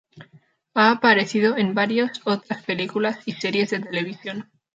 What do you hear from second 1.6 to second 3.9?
varios otras películas y series de